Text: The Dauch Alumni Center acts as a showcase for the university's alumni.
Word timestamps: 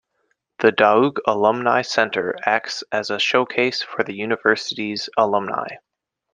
The 0.63 0.71
Dauch 0.71 1.17
Alumni 1.27 1.83
Center 1.83 2.33
acts 2.43 2.83
as 2.91 3.11
a 3.11 3.19
showcase 3.19 3.83
for 3.83 4.03
the 4.03 4.15
university's 4.15 5.09
alumni. 5.15 5.75